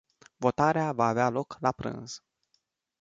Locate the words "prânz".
1.71-2.19